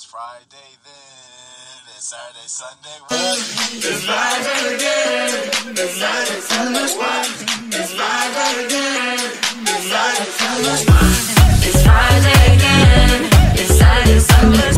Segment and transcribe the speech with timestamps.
[0.00, 2.96] It's Friday then, it's Saturday, Sunday.
[3.10, 5.28] It's Friday again,
[5.76, 6.88] it's Saturday, Sunday.
[7.76, 9.20] It's Friday again,
[9.60, 10.88] it's Saturday, Sunday.
[11.68, 14.72] It's Friday again, it's Saturday, Sunday.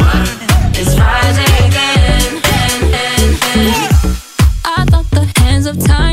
[0.81, 3.95] It's Friday again, and, and, and.
[4.65, 6.12] I thought the hands of time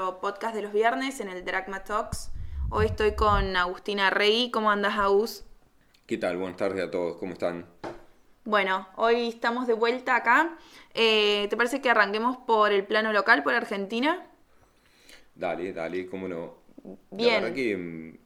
[0.00, 2.30] nuestro podcast de los viernes en el Dragma Talks.
[2.70, 4.50] Hoy estoy con Agustina Rey.
[4.50, 5.44] ¿Cómo andas, Agus?
[6.06, 6.38] ¿Qué tal?
[6.38, 7.66] Buenas tardes a todos, ¿cómo están?
[8.44, 10.56] Bueno, hoy estamos de vuelta acá.
[10.94, 14.26] Eh, ¿Te parece que arranquemos por el plano local, por Argentina?
[15.34, 16.54] Dale, dale, cómo no.
[17.10, 17.34] Bien.
[17.34, 18.18] La verdad que mm,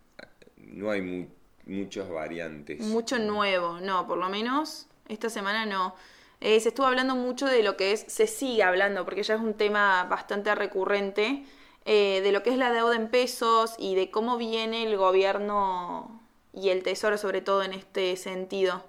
[0.79, 1.27] no hay mu-
[1.67, 2.81] muchas variantes.
[2.83, 5.97] Mucho nuevo, no, por lo menos esta semana no.
[6.41, 9.41] Eh, se estuvo hablando mucho de lo que es, se sigue hablando, porque ya es
[9.41, 11.45] un tema bastante recurrente,
[11.85, 16.21] eh, de lo que es la deuda en pesos y de cómo viene el gobierno
[16.53, 18.85] y el tesoro sobre todo en este sentido.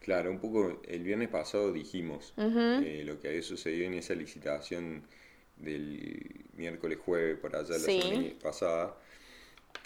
[0.00, 5.02] Claro, un poco el viernes pasado dijimos eh, lo que había sucedido en esa licitación
[5.56, 8.00] del miércoles jueves por allá la Sí.
[8.00, 8.96] semana pasada.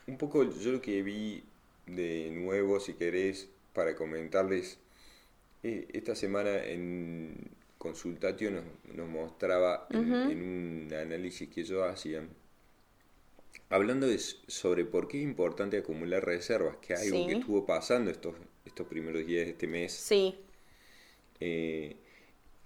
[0.06, 1.42] Un poco yo lo que vi
[1.86, 4.78] de nuevo, si querés, para comentarles,
[5.62, 7.50] eh, esta semana en
[7.80, 8.64] Consultatio nos,
[8.94, 12.30] nos mostraba en, en un análisis que ellos hacían,
[13.70, 17.26] hablando de sobre por qué es importante acumular reservas, que es algo Sí.
[17.26, 18.36] que estuvo pasando estos,
[18.66, 19.92] estos primeros días de este mes.
[19.92, 20.38] Sí,
[21.40, 21.96] Eh,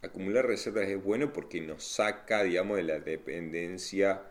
[0.03, 4.23] acumular reservas es bueno porque nos saca, digamos, de la dependencia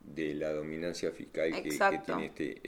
[0.00, 2.60] de la dominancia fiscal que, tiene este,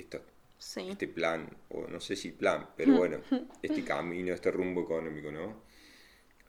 [0.58, 0.88] sí.
[0.90, 3.22] este plan, o no sé si plan, pero bueno,
[3.62, 5.62] este camino, este rumbo económico, ¿no?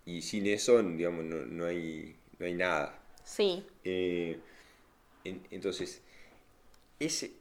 [0.09, 2.99] Y sin eso, digamos, no, no hay, no hay nada.
[3.23, 4.37] Sí, Eh,
[5.23, 6.01] en- entonces,
[6.99, 7.31] ese,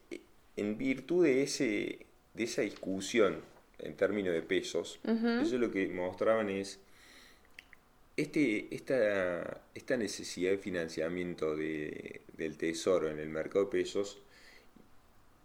[0.57, 3.41] en virtud de, ese, de esa discusión
[3.79, 6.79] en términos de pesos, eso lo que mostraban es
[8.19, 14.19] este, esta, esta necesidad de financiamiento de- del tesoro en el mercado de pesos,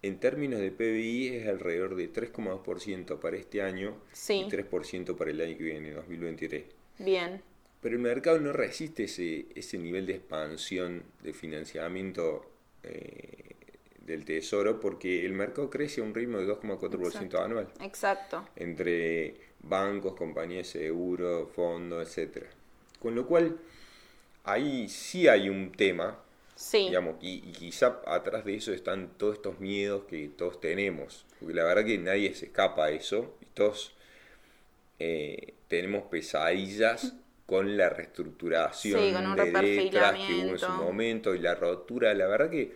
[0.02, 4.44] en términos de PBI es alrededor de 3,2% para este año Sí.
[4.46, 6.64] y 3% para el año que viene, 2023.
[7.04, 7.42] Bien.
[7.82, 12.50] Pero el mercado no resiste ese, ese nivel de expansión de financiamiento
[12.84, 13.56] eh,
[14.06, 17.42] del tesoro porque el mercado crece a un ritmo de 2,4% Exacto.
[17.42, 18.48] anual Exacto.
[18.56, 22.46] entre bancos, compañías de seguro, fondos, etc.
[23.00, 23.58] Con lo cual,
[24.44, 26.20] ahí sí hay un tema,
[26.56, 31.26] Sí, digamos, y, y quizá atrás de eso están todos estos miedos que todos tenemos,
[31.40, 33.94] porque la verdad que nadie se escapa a eso, y todos
[35.06, 37.14] eh, tenemos pesadillas
[37.46, 40.70] con la reestructuración Sí, con un de letras que hubo en su reperfilamiento.
[40.70, 42.74] momento y la rotura, la verdad que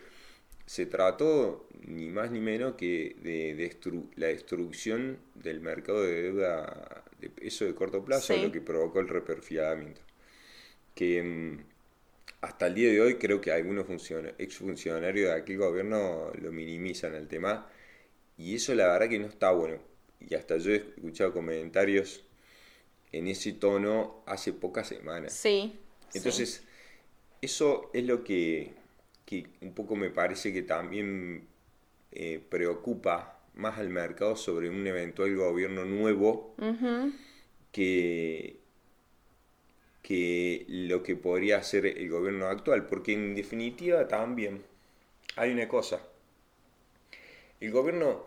[0.65, 7.03] se trató ni más ni menos que de, destru- la destrucción del mercado de deuda
[7.19, 8.41] de peso de corto plazo, Sí.
[8.41, 10.01] lo que provocó el reperfiamiento.
[10.95, 11.59] Que mm,
[12.41, 17.15] hasta el día de hoy creo que algunos funciona- exfuncionarios de aquel gobierno lo minimizan
[17.15, 17.67] el tema
[18.37, 19.79] y eso la verdad que no está bueno.
[20.19, 22.23] Y hasta yo he escuchado comentarios
[23.11, 25.33] en ese tono hace pocas semanas.
[25.33, 25.73] sí.
[26.09, 26.17] sí.
[26.17, 26.63] Entonces,
[27.41, 28.73] eso es lo que,
[29.25, 31.47] que un poco me parece que también
[32.11, 36.55] eh, preocupa más al mercado sobre un eventual gobierno nuevo
[37.71, 38.59] que,
[40.01, 44.63] que lo que podría hacer el gobierno actual, porque en definitiva también
[45.35, 46.01] hay una cosa,
[47.59, 48.25] el gobierno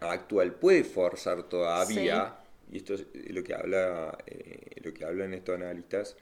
[0.00, 2.36] actual puede forzar todavía,
[2.70, 6.16] y esto es lo que habla eh, lo que hablan estos analistas,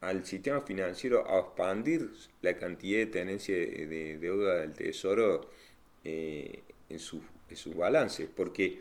[0.00, 2.10] al sistema financiero a expandir
[2.42, 5.48] la cantidad de tenencia de, de deuda del tesoro
[6.04, 8.80] eh, en, su, en su balance, porque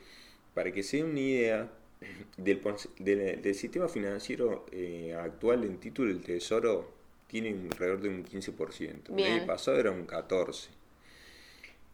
[0.53, 1.71] para que se den una idea
[2.37, 2.61] del,
[2.99, 6.91] del, del sistema financiero eh, actual en título del tesoro
[7.27, 9.33] tiene alrededor de un 15%, el Bien.
[9.33, 10.67] año pasado era un 14%.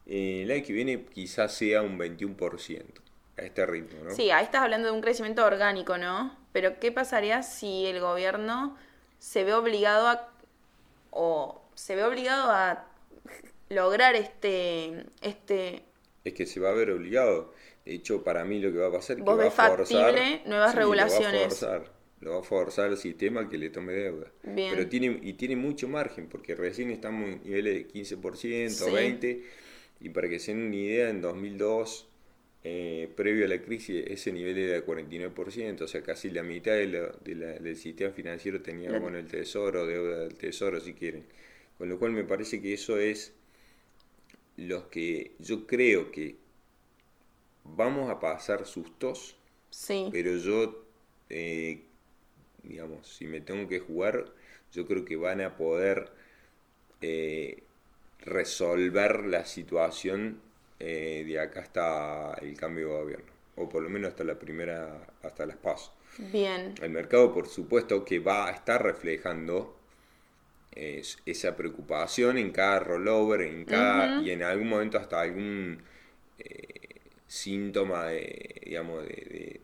[0.08, 3.00] Eh, el año que viene quizás sea un 21%
[3.36, 4.10] a este ritmo, ¿no?
[4.10, 6.36] Sí, ahí estás hablando de un crecimiento orgánico, ¿no?
[6.52, 8.76] Pero ¿qué pasaría si el gobierno
[9.18, 10.28] se ve obligado a
[11.10, 12.84] o se ve obligado a
[13.68, 15.84] lograr este este
[16.24, 17.52] Es que se va a ver obligado.
[17.84, 20.14] De hecho, para mí lo que va a pasar es que ¿Vos va a forzar...
[20.46, 21.40] nuevas Sí, Lo regulaciones?
[21.40, 24.26] va a forzar, lo va a forzar el sistema que le tome deuda.
[24.42, 24.74] Bien.
[24.74, 28.90] Pero tiene, y tiene mucho margen, porque recién estamos en niveles de 15%, Sí.
[28.90, 29.42] 20%,
[30.00, 32.08] y para que se den una idea, en 2002
[32.64, 36.72] eh, previo a la crisis ese nivel era de 49%, o sea, casi la mitad
[36.72, 40.94] de lo- de la- del sistema financiero tenía bueno, el tesoro, deuda del tesoro, si
[40.94, 41.24] quieren.
[41.78, 43.34] Con lo cual me parece que eso es
[44.58, 46.36] lo que yo creo que
[47.64, 49.36] vamos a pasar sustos,
[49.70, 50.10] Sí.
[50.10, 50.84] pero yo,
[51.30, 51.84] eh,
[52.62, 54.32] digamos, si me tengo que jugar,
[54.72, 56.12] yo creo que van a poder
[57.02, 57.64] eh,
[58.24, 60.40] resolver la situación
[60.80, 65.06] eh, de acá hasta el cambio de gobierno, o por lo menos hasta la primera,
[65.22, 65.92] hasta las pasos.
[66.18, 66.74] Bien.
[66.82, 69.76] El mercado, por supuesto, que va a estar reflejando
[70.72, 75.82] es- esa preocupación en cada rollover, en cada, y en algún momento hasta algún
[76.38, 79.60] eh, síntoma de, digamos, de, de-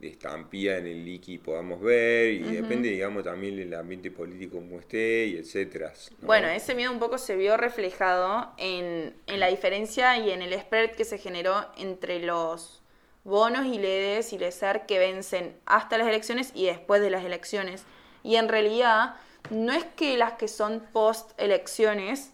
[0.00, 4.78] de estampida en el liqui podamos ver, y depende, digamos, también del ambiente político como
[4.78, 5.92] esté, y etcétera.
[6.20, 6.26] ¿no?
[6.26, 10.58] Bueno, ese miedo un poco se vio reflejado en, en la diferencia y en el
[10.58, 12.82] spread que se generó entre los
[13.24, 17.84] bonos y LEDs y LESER que vencen hasta las elecciones y después de las elecciones.
[18.22, 19.16] Y en realidad
[19.50, 22.32] no es que las que son post elecciones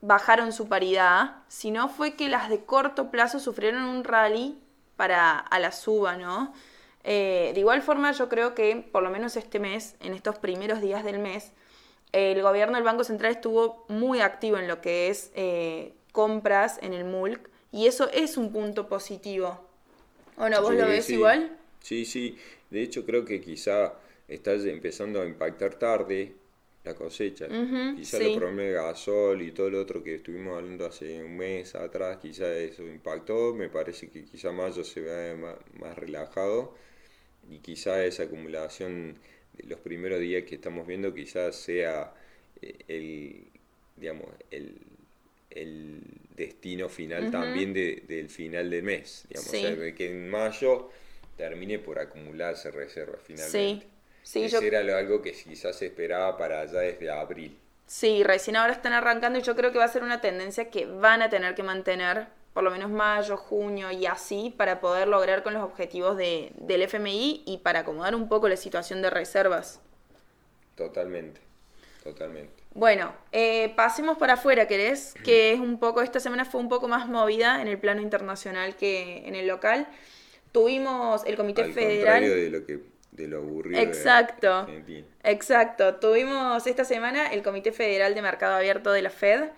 [0.00, 4.58] bajaron su paridad, sino fue que las de corto plazo sufrieron un rally
[4.96, 6.52] para a la suba, ¿no?
[7.04, 10.80] Eh, de igual forma, yo creo que por lo menos este mes, en estos primeros
[10.80, 11.52] días del mes,
[12.12, 16.94] el gobierno del Banco Central estuvo muy activo en lo que es eh, compras en
[16.94, 19.60] el MULC y eso es un punto positivo.
[20.38, 20.62] ¿O no?
[20.62, 21.14] ¿Vos Sí, lo ves sí.
[21.14, 21.56] igual?
[21.80, 22.38] Sí, sí.
[22.70, 23.94] De hecho, creo que quizá
[24.28, 26.34] está empezando a impactar tarde
[26.86, 27.46] la cosecha.
[27.46, 28.24] Ujú, quizá sí.
[28.24, 32.18] los problemas de gasol y todo lo otro que estuvimos hablando hace un mes atrás,
[32.22, 33.54] quizá eso impactó.
[33.54, 35.34] Me parece que quizá mayo se vea
[35.80, 36.74] más, relajado
[37.50, 39.18] y quizá esa acumulación
[39.54, 42.12] de los primeros días que estamos viendo quizás sea
[42.62, 43.46] eh, el,
[43.96, 44.76] digamos, el,
[45.50, 46.00] el
[46.36, 49.24] destino final también de- del final del mes.
[49.28, 49.64] Digamos, Sí.
[49.66, 50.90] O sea, que en mayo
[51.36, 53.82] termine por acumularse reservas finalmente.
[53.82, 53.88] Sí.
[54.26, 57.56] Sí, yo era algo que quizás se esperaba para allá desde abril.
[57.86, 60.84] Sí, recién ahora están arrancando y yo creo que va a ser una tendencia que
[60.84, 65.44] van a tener que mantener por lo menos mayo, junio y así para poder lograr
[65.44, 69.80] con los objetivos de, del FMI y para acomodar un poco la situación de reservas.
[70.74, 71.40] Totalmente,
[72.02, 72.64] totalmente.
[72.74, 75.14] Bueno, eh, pasemos para afuera, ¿querés?
[75.24, 78.74] Que es un poco, esta semana fue un poco más movida en el plano internacional
[78.74, 79.86] que en el local.
[80.50, 82.22] Tuvimos el Comité Al Federal.
[82.22, 84.52] contrario de lo que de lo aburrido de Exacto.
[84.52, 85.06] Argentina.
[85.22, 85.96] Exacto.
[85.96, 89.50] Tuvimos esta semana el Comité Federal de Mercado Abierto de la Fed.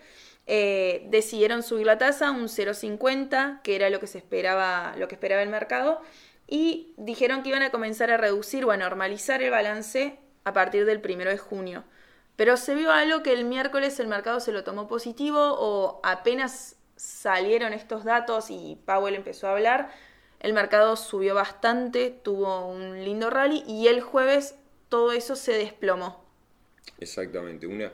[0.50, 5.06] eh, decidieron subir la tasa a un 0,50, que era lo que se esperaba, lo
[5.06, 6.00] que esperaba el mercado,
[6.46, 10.86] y dijeron que iban a comenzar a reducir o a normalizar el balance a partir
[10.86, 11.84] del primero de junio.
[12.36, 16.76] Pero se vio algo que el miércoles el mercado se lo tomó positivo o apenas
[16.96, 19.90] salieron estos datos y Powell empezó a hablar,
[20.40, 24.54] el mercado subió bastante, tuvo un lindo rally y el jueves
[24.88, 26.24] todo eso se desplomó.
[26.98, 27.66] Exactamente.
[27.66, 27.92] Una,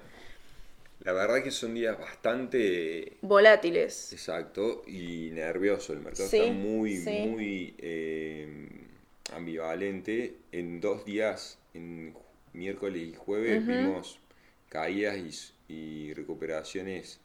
[1.01, 3.97] la verdad que son días bastante Volátiles.
[4.11, 5.93] exacto y nervioso.
[5.93, 7.13] El mercado Sí, está muy, sí.
[7.13, 8.87] muy eh,
[9.35, 10.37] ambivalente.
[10.53, 12.17] En dos días, en
[12.53, 14.21] miércoles y jueves, vimos
[14.69, 17.21] caídas y recuperaciones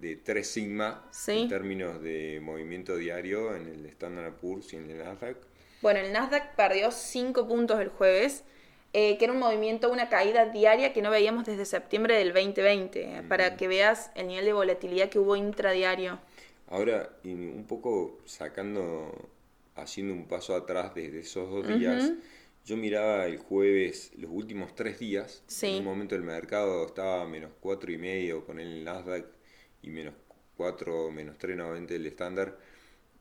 [0.00, 1.42] de 3 sigma Sí.
[1.42, 5.36] en términos de movimiento diario en el Standard Poor's y en el Nasdaq.
[5.82, 8.44] Bueno, el Nasdaq perdió 5 puntos el jueves,
[8.92, 13.02] eh, que era un movimiento, una caída diaria que no veíamos desde septiembre del 2020,
[13.02, 16.18] eh, para que veas el nivel de volatilidad que hubo intradiario.
[16.68, 19.30] Ahora, y un poco sacando,
[19.76, 22.12] haciendo un paso atrás desde esos dos días,
[22.64, 25.42] yo miraba el jueves los últimos tres días.
[25.46, 25.68] Sí.
[25.68, 29.24] En un momento el mercado estaba a menos cuatro y medio con el Nasdaq
[29.82, 30.14] y menos
[30.56, 32.58] cuatro, menos 3.90 el estándar.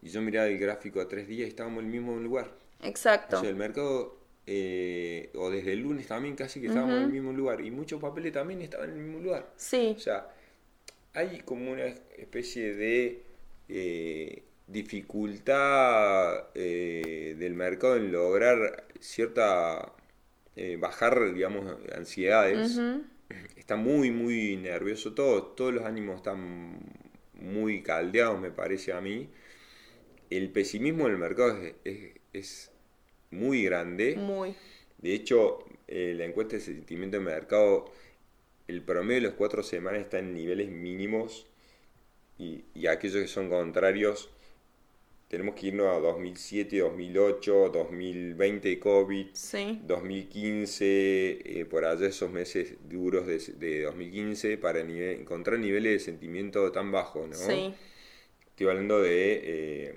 [0.02, 2.52] Y yo miraba el gráfico a tres días y estábamos en el mismo lugar.
[2.82, 3.38] Exacto.
[3.38, 7.12] O sea, el mercado, eh, o desde el lunes también casi que estábamos en el
[7.12, 7.62] mismo lugar.
[7.62, 9.52] Y muchos papeles también estaban en el mismo lugar.
[9.56, 10.28] Sí, O sea,
[11.14, 13.24] hay como una especie de
[13.70, 19.94] eh, dificultad eh, del mercado en lograr cierta,
[20.56, 22.80] eh, bajar, digamos, ansiedades.
[23.55, 26.79] Está muy, muy nervioso todo, todos los ánimos están
[27.34, 29.29] muy caldeados, me parece a mí.
[30.29, 32.72] El pesimismo del mercado es, es- es
[33.31, 34.15] muy grande.
[34.15, 34.55] muy.
[35.00, 37.86] De hecho, eh, la encuesta de sentimiento de mercado,
[38.67, 41.48] el promedio de las cuatro semanas está en niveles mínimos
[42.38, 44.29] y, y aquellos que son contrarios,
[45.27, 52.75] tenemos que irnos a 2007, 2008, 2020 COVID, Sí, 2015, eh, por allá esos meses
[52.89, 57.36] duros de, de 2015 para nive- encontrar niveles de sentimiento tan bajos, ¿no?
[57.36, 57.74] sí.
[58.51, 59.96] estoy hablando de eh,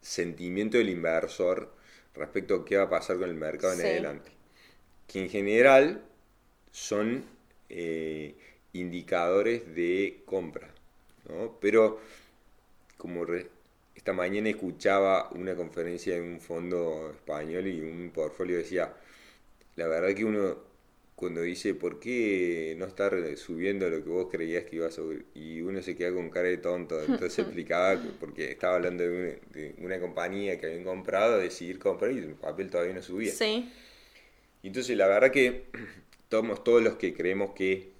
[0.00, 1.72] sentimiento del inversor
[2.14, 3.86] respecto a qué va a pasar con el mercado en Sí.
[3.86, 4.30] adelante.
[5.06, 6.02] Que en general
[6.70, 7.24] son
[7.68, 8.36] eh,
[8.72, 10.68] indicadores de compra,
[11.28, 11.58] ¿no?
[11.60, 12.00] Pero
[12.96, 13.50] como re-
[14.06, 18.94] esta mañana escuchaba una conferencia de un fondo español y un portfolio decía,
[19.76, 20.58] la verdad que uno
[21.16, 25.26] cuando dice, ¿por qué no estar subiendo lo que vos creías que iba a subir?
[25.34, 27.02] Y uno se queda con cara de tonto.
[27.04, 31.78] Entonces explicaba, que- porque estaba hablando de una, de una compañía que habían comprado, decidir
[31.80, 33.36] comprar y el papel todavía no subía.
[33.36, 33.70] Sí,
[34.62, 35.66] Y entonces la verdad que
[36.28, 37.92] todos, todos los que creemos que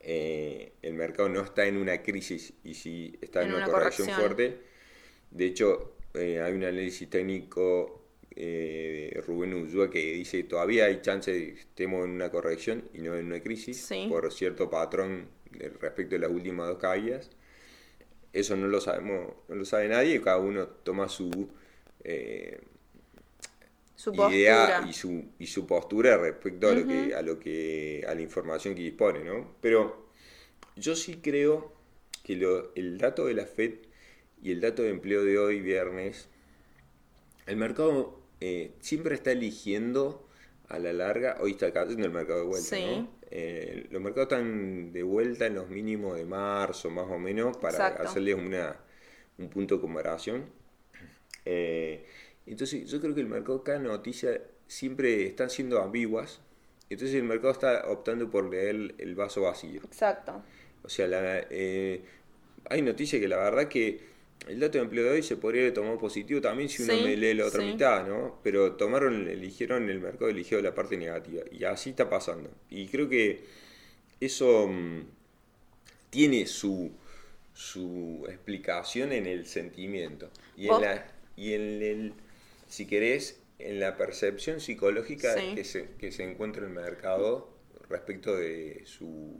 [0.00, 3.68] eh, el mercado no está en una crisis y si está en, En una, una
[3.68, 4.14] corrección, corrección.
[4.14, 4.60] fuerte,
[5.30, 8.02] de hecho eh, hay un análisis técnico
[8.36, 12.30] eh, de Rubén Ullúa que dice que todavía hay chance de que estemos en una
[12.30, 14.06] corrección y no en una crisis Sí.
[14.08, 17.30] por cierto patrón de- respecto de las últimas dos caídas.
[18.32, 21.48] Eso no lo sabemos, no lo sabe nadie, cada uno toma su
[22.04, 22.60] eh,
[23.96, 28.14] su idea y su, y su postura respecto a lo que a lo que a
[28.14, 29.54] la información que dispone, ¿no?
[29.60, 30.06] Pero
[30.76, 31.72] yo sí creo
[32.22, 33.74] que lo- el dato de la Fed
[34.42, 36.28] y el dato de empleo de hoy viernes,
[37.46, 40.26] el mercado eh, siempre está eligiendo
[40.68, 42.84] a la larga, hoy está cayendo el mercado de vuelta, Sí.
[42.86, 43.10] ¿no?
[43.32, 47.74] Eh, los mercados están de vuelta en los mínimos de marzo, más o menos, para
[47.74, 48.02] Exacto.
[48.08, 48.76] hacerles una,
[49.38, 50.46] un punto de comparación.
[51.44, 52.06] Eh,
[52.46, 56.40] entonces, yo creo que el mercado, cada noticia siempre están siendo ambiguas.
[56.88, 59.80] Entonces, el mercado está optando por leer el, el vaso vacío.
[59.84, 60.42] Exacto.
[60.82, 62.02] O sea, la, eh,
[62.68, 64.09] hay noticias que la verdad que
[64.48, 67.02] el dato de empleo de hoy se podría haber tomado positivo también si uno Sí,
[67.02, 67.66] me lee la otra sí.
[67.66, 68.40] mitad, ¿no?
[68.42, 71.42] Pero tomaron, eligieron el mercado, eligió la parte negativa.
[71.52, 72.50] Y así está pasando.
[72.70, 73.44] Y creo que
[74.20, 75.02] eso mm,
[76.10, 76.90] tiene su,
[77.54, 80.30] su explicación en el sentimiento.
[80.56, 81.06] Y en la,
[81.36, 82.12] y en el,
[82.68, 85.54] si querés, en la percepción psicológica Sí.
[85.54, 87.50] que, se, que se encuentra el mercado
[87.88, 89.34] respecto de su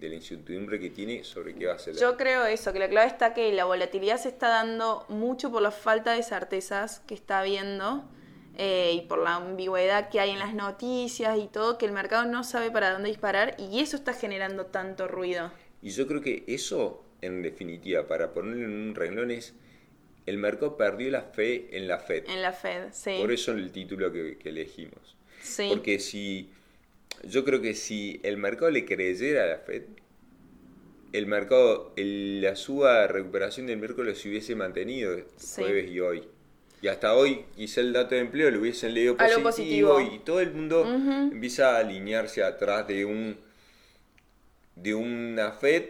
[0.00, 1.94] de la incertidumbre que tiene sobre qué va a hacer.
[1.96, 5.60] Yo creo eso, que la clave está que la volatilidad se está dando mucho por
[5.60, 8.04] la falta de certezas que está habiendo
[8.56, 12.24] eh, y por la ambigüedad que hay en las noticias y todo, que el mercado
[12.24, 15.52] no sabe para dónde disparar y eso está generando tanto ruido.
[15.82, 19.54] Y yo creo que eso, en definitiva, para ponerlo en un renglón, es
[20.26, 22.24] el mercado perdió la fe en la Fed.
[22.28, 23.16] En la Fed, sí.
[23.20, 25.16] Por eso el título que, que elegimos.
[25.42, 25.66] sí.
[25.70, 26.50] Porque si,
[27.24, 29.82] yo creo que si el mercado le creyera a la Fed,
[31.12, 35.62] el mercado, el- la suba de recuperación del miércoles se hubiese mantenido Sí.
[35.62, 36.22] jueves y hoy.
[36.82, 40.00] Y hasta hoy quizá el dato de empleo lo hubiesen leído positivo, positivo.
[40.00, 43.36] y todo el mundo empieza a alinearse atrás de un
[44.76, 45.84] de una Fed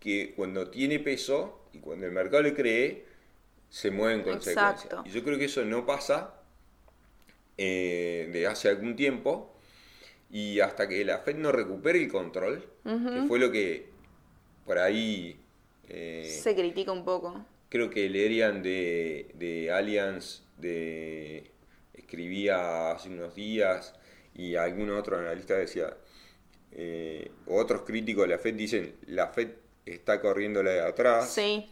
[0.00, 3.06] que cuando tiene peso y cuando el mercado le cree
[3.70, 4.70] se mueve en consecuencia.
[4.72, 5.02] Exacto.
[5.06, 6.34] Y yo creo que eso no pasa
[7.56, 9.54] eh, de hace algún tiempo
[10.30, 13.86] y hasta que la Fed no recupere el control, que fue lo que
[14.64, 15.40] por ahí
[15.88, 17.44] eh, Se critica un poco.
[17.68, 21.50] creo que Lerian de, de Allianz de,
[21.94, 23.94] escribía hace unos días
[24.34, 25.96] y algún otro analista decía,
[26.72, 29.48] eh, o otros críticos de la Fed dicen, la Fed
[29.84, 31.30] está corriendo la de atrás.
[31.30, 31.70] Sí.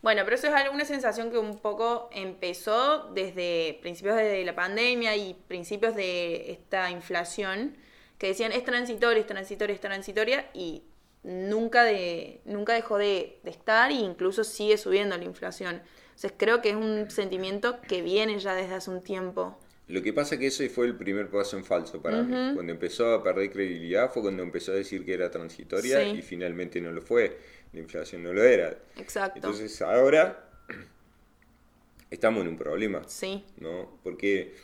[0.00, 5.16] Bueno, pero eso es alguna sensación que un poco empezó desde principios de la pandemia
[5.16, 7.76] y principios de esta inflación,
[8.18, 10.82] que decían es transitoria, es transitoria, es transitoria y
[11.22, 15.80] nunca, de, nunca dejó de, de estar e incluso sigue subiendo la inflación.
[16.06, 19.56] Entonces creo que es un sentimiento que viene ya desde hace un tiempo.
[19.86, 22.54] Lo que pasa que ese fue el primer paso en falso para mí.
[22.54, 26.10] Cuando empezó a perder credibilidad fue cuando empezó a decir que era transitoria Sí.
[26.18, 27.38] y finalmente no lo fue.
[27.72, 28.76] La inflación no lo era.
[28.96, 29.36] Exacto.
[29.36, 30.50] Entonces ahora
[32.10, 33.02] estamos en un problema.
[33.06, 33.98] sí, ¿no?
[34.02, 34.54] Porque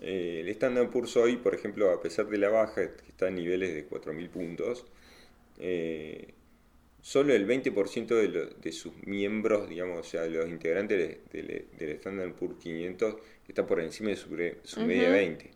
[0.00, 3.36] eh, el Standard Poor's hoy, por ejemplo, a pesar de la baja, que está en
[3.36, 4.86] niveles de 4.000 puntos,
[5.58, 6.34] eh,
[7.02, 11.66] solo el 20% de, lo- de sus miembros, digamos, o sea, los integrantes de- del
[11.78, 13.16] del Standard Poor's 500,
[13.48, 14.30] está por encima de su,
[14.80, 15.50] media de 20.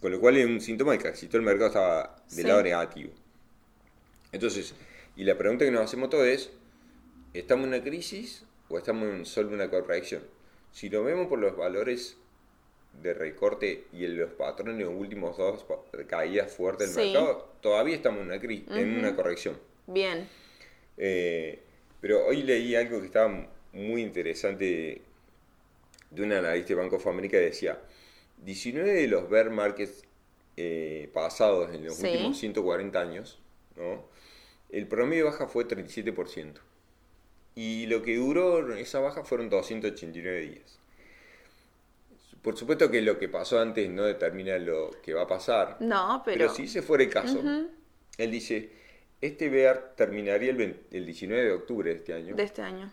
[0.00, 2.42] Con lo cual es un síntoma de que casi todo el mercado estaba del Sí.
[2.44, 3.10] lado negativo.
[4.32, 4.74] Entonces,
[5.16, 6.50] y la pregunta que nos hacemos todos es,
[7.34, 10.22] ¿estamos en una crisis o estamos en solo una corrección?
[10.72, 12.18] Si lo vemos por los valores
[13.02, 15.64] de recorte y en los patrones los últimos dos
[16.06, 17.12] caídas fuertes del Sí.
[17.12, 19.58] mercado, todavía estamos en una, cri- en una corrección.
[19.86, 20.28] bien.
[20.96, 21.60] Eh,
[22.00, 25.02] pero hoy leí algo que estaba muy interesante de,
[26.10, 27.78] de un analista de Banco of America que decía,
[28.44, 30.02] 19 de los bear markets
[30.56, 32.06] eh, pasados en los Sí.
[32.06, 33.38] últimos 140 años,
[33.76, 34.04] ¿no?
[34.70, 36.60] el promedio de baja fue 37%.
[37.54, 40.78] Y lo que duró esa baja fueron 289 días.
[42.46, 45.78] Por supuesto que lo que pasó antes no determina lo que va a pasar.
[45.80, 46.38] No, pero...
[46.38, 47.42] Pero si ese fuera el caso,
[48.18, 48.70] él dice,
[49.20, 52.36] este BEAR terminaría el, 20 el 19 de octubre de este año.
[52.36, 52.92] De este año.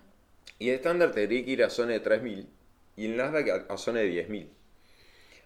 [0.57, 2.48] Y el estándar tendría que ir a zona de 3.000
[2.95, 4.48] y el Nasdaq a, a zona de 10.000.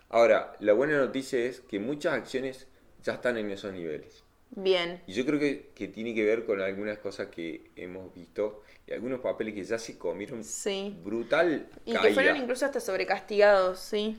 [0.08, 2.68] Ahora, la buena noticia es que muchas acciones
[3.04, 4.24] ya están en esos niveles.
[4.52, 5.02] Bien.
[5.08, 8.94] Y yo creo que, que tiene que ver con algunas cosas que hemos visto y
[8.94, 10.96] algunos papeles que ya se comieron Sí.
[11.04, 14.18] brutal Y que fueron incluso hasta sobrecastigados, sí.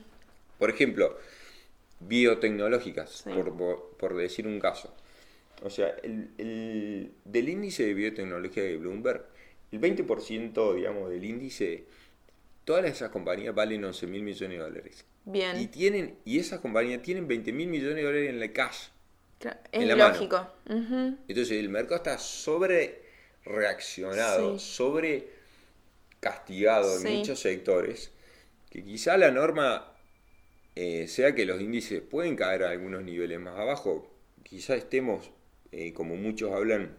[0.57, 1.17] Por ejemplo,
[1.99, 3.29] biotecnológicas, Sí.
[3.31, 4.93] por, por- por decir un caso.
[5.63, 9.25] O sea, el, el- del índice de biotecnología de Bloomberg,
[9.71, 11.85] el 20% digamos, del índice,
[12.65, 15.05] todas esas compañías valen 11 mil millones de dólares.
[15.25, 15.59] Bien.
[15.59, 18.87] Y, tienen, y esas compañías tienen 20 mil millones de dólares en la cash.
[19.71, 20.13] En Es la mano.
[20.13, 20.47] lógico.
[20.67, 21.17] Ujú.
[21.27, 23.03] Entonces el mercado está sobre
[23.45, 24.65] reaccionado, Sí.
[24.75, 25.27] sobre
[26.19, 27.07] castigado en Sí.
[27.09, 28.11] muchos sectores,
[28.69, 29.85] que quizá la norma
[30.75, 34.09] eh, sea que los índices pueden caer a algunos niveles más abajo,
[34.43, 35.29] quizá estemos,
[35.73, 36.97] eh, como muchos hablan,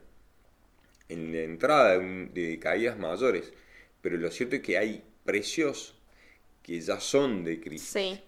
[1.08, 3.52] en la entrada de, un- de caídas mayores,
[4.02, 5.94] pero lo cierto es que hay precios
[6.62, 7.88] que ya son de crisis.
[7.88, 8.20] Sí.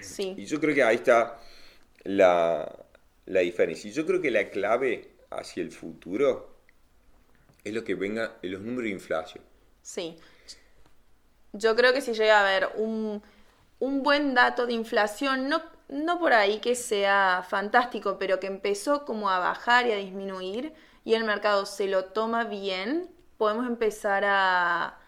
[0.00, 0.34] Sí.
[0.36, 1.40] Y yo creo que ahí está
[2.04, 2.86] la,
[3.30, 3.88] la diferencia.
[3.88, 6.56] Y yo creo que la clave hacia el futuro
[7.62, 9.44] es lo que venga en los números de inflación.
[9.82, 10.16] Sí.
[11.52, 13.22] Yo creo que si llega a haber un,
[13.78, 19.04] un buen dato de inflación, no, no por ahí que sea fantástico, pero que empezó
[19.04, 20.72] como a bajar y a disminuir
[21.04, 24.98] y el mercado se lo toma bien, podemos empezar a,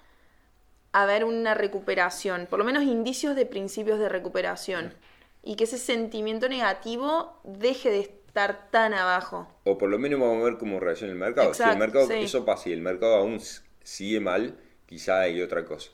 [0.92, 4.94] a ver una recuperación, por lo menos indicios de principios de recuperación.
[5.42, 9.49] Y que ese sentimiento negativo deje de estar tan abajo.
[9.64, 11.52] O por lo menos vamos a ver cómo reacciona el mercado.
[11.52, 12.14] si el mercado, sí.
[12.14, 13.40] eso pasa y el mercado aún
[13.82, 14.56] sigue mal,
[14.87, 15.90] quizá hay otra cosa.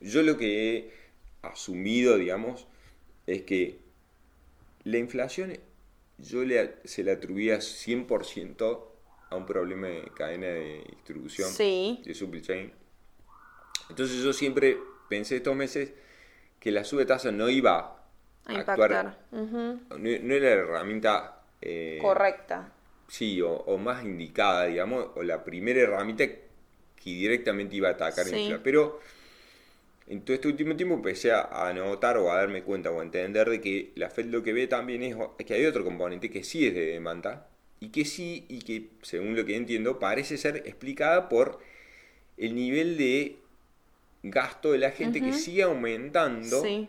[0.00, 0.90] Yo lo que he
[1.42, 2.66] asumido, digamos,
[3.26, 3.78] es que
[4.84, 5.56] la inflación
[6.18, 8.84] yo le, se la atribuía 100%
[9.30, 12.02] a un problema de cadena de distribución, Sí.
[12.04, 12.72] de supply chain.
[13.90, 15.92] Entonces yo siempre pensé estos meses
[16.60, 17.97] que la sube tasa no iba
[18.48, 19.16] A impactar.
[19.30, 22.72] no, no era la herramienta eh, Correcta.
[23.08, 28.26] Sí, o, o más indicada, digamos, o la primera herramienta que directamente iba a atacar
[28.26, 28.54] Sí.
[28.62, 29.00] Pero
[30.06, 33.48] en todo este último tiempo empecé a, notar o a darme cuenta o a entender
[33.48, 36.66] de que la Fed lo que ve también es que hay otro componente que sí
[36.66, 37.46] es de demanda
[37.80, 41.60] y que sí, y que según lo que entiendo, parece ser explicada por
[42.36, 43.36] el nivel de
[44.22, 46.88] gasto de la gente que sigue aumentando Sí.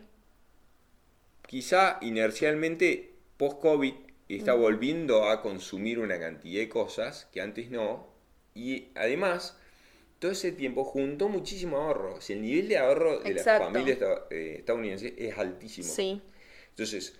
[1.49, 3.93] Quizá inercialmente post-COVID
[4.27, 8.07] está volviendo a consumir una cantidad de cosas que antes no.
[8.53, 9.57] Y además,
[10.19, 12.13] todo ese tiempo juntó muchísimo ahorro.
[12.17, 13.65] O sea, el nivel de ahorro de la Exacto.
[13.65, 15.87] familia esta- eh, estadounidense es altísimo.
[15.91, 16.21] Sí.
[16.69, 17.17] Entonces,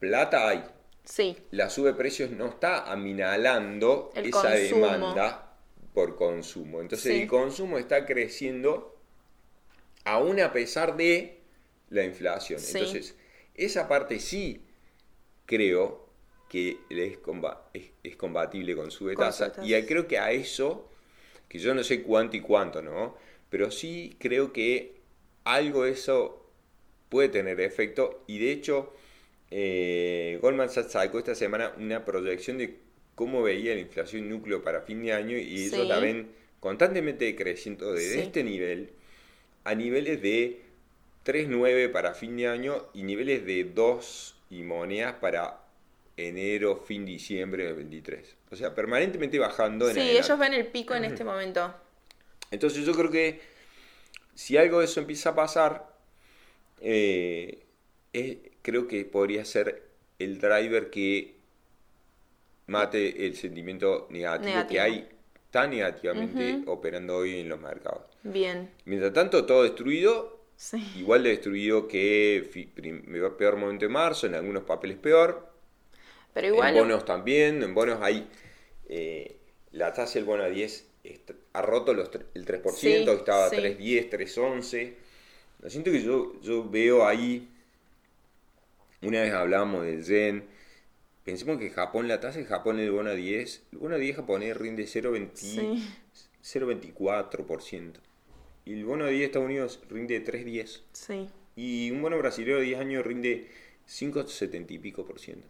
[0.00, 0.64] plata hay.
[1.04, 1.36] Sí.
[1.52, 4.86] La sube de precios no está aminalando El esa consumo.
[4.88, 5.56] demanda
[5.94, 6.80] por consumo.
[6.80, 7.22] Entonces, Sí.
[7.22, 8.98] el consumo está creciendo
[10.04, 11.38] aún a pesar de
[11.90, 12.58] la inflación.
[12.58, 12.76] Sí.
[12.78, 13.14] Entonces,
[13.64, 14.62] esa parte sí
[15.46, 16.08] creo
[16.48, 19.54] que es, comba- es, es compatible con su Con tasa.
[19.54, 20.88] sube Y creo que a eso,
[21.48, 23.16] que yo no sé cuánto y cuánto, ¿no?
[23.50, 25.00] Pero sí creo que
[25.44, 26.44] algo de eso
[27.08, 28.24] puede tener efecto.
[28.26, 28.92] Y de hecho,
[29.50, 32.78] eh, Goldman Sachs sacó esta semana una proyección de
[33.14, 35.88] cómo veía la inflación núcleo para fin de año y ellos Sí.
[35.88, 38.20] la ven constantemente creciendo desde Sí.
[38.20, 38.90] este nivel
[39.64, 40.60] a niveles de
[41.24, 45.60] 3.9 para fin de año y niveles de 2 y monedas para
[46.16, 48.36] enero, fin diciembre del 23.
[48.50, 51.74] O sea, permanentemente bajando en Sí, ellos ven el pico en este momento.
[52.50, 53.40] Entonces yo creo que
[54.34, 55.86] si algo de eso empieza a pasar,
[56.80, 57.62] eh,
[58.12, 59.82] es- creo que podría ser
[60.18, 61.36] el driver que
[62.66, 65.08] mate el sentimiento negativo, que hay
[65.50, 68.02] tan negativamente operando hoy en los mercados.
[68.22, 68.70] Bien.
[68.84, 70.82] Mientras tanto, todo destruido, Sí.
[70.94, 72.48] igual de destruido que
[73.38, 75.48] peor momento de marzo, en algunos papeles peor,
[76.34, 76.76] Pero igual.
[76.76, 78.28] en bonos también, en bonos hay
[78.88, 79.36] eh,
[79.72, 83.56] la tasa del bono a 10 est- ha roto los, el 3%, Sí, estaba sí.
[83.56, 84.94] 3.10, 3.11.
[85.60, 87.48] Lo siento que yo, yo veo ahí,
[89.02, 90.44] una vez hablábamos del yen,
[91.24, 94.16] pensemos que Japón, la tasa de Japón el bono a 10, el bono a 10
[94.16, 95.82] japonés rinde 0.20 Sí.
[96.42, 98.00] 0.24%.
[98.70, 100.82] Y el bono a 10 de Estados Unidos rinde 3.10.
[100.92, 101.28] Sí.
[101.56, 103.48] Y un bono brasileño de 10 años rinde
[103.88, 105.48] 5,70 y pico por ciento.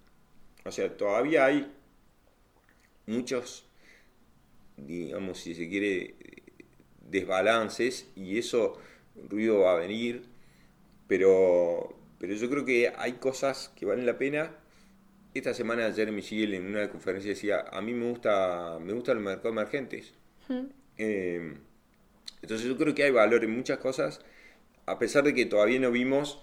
[0.65, 1.71] O sea, todavía hay
[3.05, 3.67] muchos,
[4.79, 6.15] digamos, si se quiere,
[7.11, 8.79] desbalances y eso,
[9.29, 10.23] ruido va a venir,
[11.07, 14.57] pero, pero yo creo que hay cosas que valen la pena.
[15.35, 19.21] Esta semana Jeremy Siegel en una conferencia decía, a mí me gusta, me gusta el
[19.21, 20.15] mercado emergentes.
[20.97, 21.55] Eh,
[22.42, 24.20] entonces yo creo que hay valor en muchas cosas,
[24.87, 26.40] a pesar de que todavía no vimos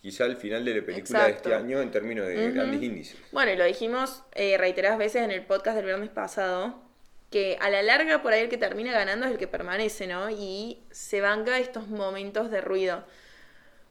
[0.00, 3.16] quizá el final de la película de este año en términos de grandes índices.
[3.32, 6.82] Bueno, y lo dijimos eh, reiteradas veces en el podcast del viernes pasado,
[7.30, 10.28] que a la larga por ahí el que termina ganando es el que permanece, ¿no?
[10.30, 13.04] Y se banca estos momentos de ruido.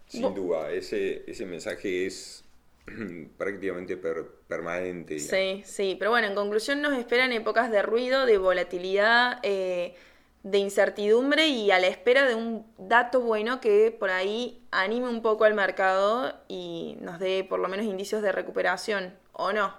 [0.08, 2.44] Sin Bo- duda, ese, ese mensaje es
[3.38, 5.16] prácticamente per- permanente.
[5.16, 5.30] digamos.
[5.32, 9.96] Sí, sí, pero bueno, en conclusión nos esperan épocas de ruido, de volatilidad, eh,
[10.44, 15.22] de incertidumbre y a la espera de un dato bueno que por ahí anime un
[15.22, 19.74] poco al mercado y nos dé por lo menos indicios de recuperación, o no.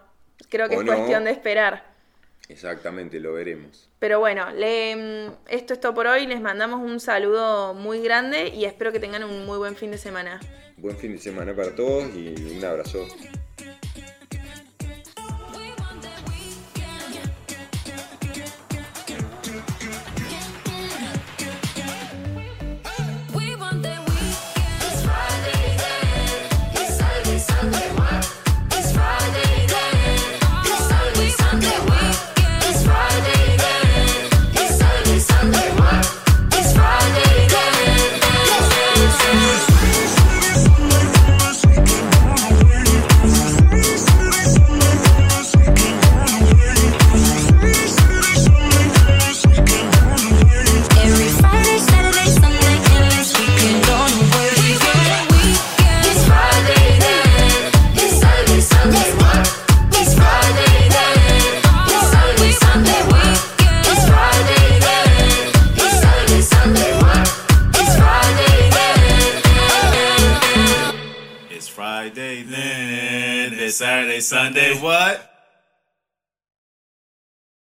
[0.49, 0.93] Creo que O es no.
[0.95, 1.85] cuestión de esperar.
[2.49, 3.89] Exactamente, lo veremos.
[3.99, 6.27] Pero bueno, le, esto es todo por hoy.
[6.27, 9.99] Les mandamos un saludo muy grande y espero que tengan un muy buen fin de
[9.99, 10.41] semana.
[10.77, 13.07] Buen fin de semana para todos y un abrazo.